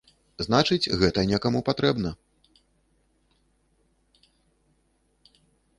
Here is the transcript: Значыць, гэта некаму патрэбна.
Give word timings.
Значыць, 0.45 0.91
гэта 1.03 1.25
некаму 1.31 1.59
патрэбна. 1.67 2.11